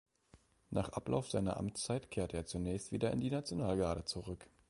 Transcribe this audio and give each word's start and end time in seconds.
Nach 0.71 0.89
Ablauf 0.93 1.29
seiner 1.29 1.57
Amtszeit 1.57 2.09
kehrte 2.09 2.35
er 2.35 2.47
zunächst 2.47 2.91
wieder 2.91 3.11
in 3.11 3.19
die 3.19 3.29
Nationalgarde 3.29 4.03
zurück. 4.03 4.47